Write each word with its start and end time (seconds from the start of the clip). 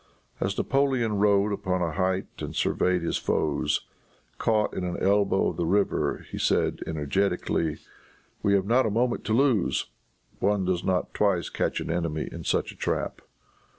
As 0.39 0.57
Napoleon 0.57 1.19
rode 1.19 1.53
upon 1.53 1.83
a 1.83 1.91
height 1.91 2.25
and 2.41 2.55
surveyed 2.55 3.03
his 3.03 3.17
foes, 3.17 3.85
caught 4.39 4.73
in 4.73 4.83
an 4.83 4.97
elbow 4.97 5.49
of 5.49 5.57
the 5.57 5.65
river, 5.67 6.25
he 6.31 6.39
said 6.39 6.79
energetically, 6.87 7.77
"We 8.41 8.53
have 8.55 8.65
not 8.65 8.87
a 8.87 8.89
moment 8.89 9.23
to 9.25 9.33
lose. 9.33 9.91
One 10.39 10.65
does 10.65 10.83
not 10.83 11.13
twice 11.13 11.49
catch 11.49 11.79
an 11.79 11.91
enemy 11.91 12.27
in 12.31 12.43
such 12.45 12.71
a 12.71 12.75
trap." 12.75 13.21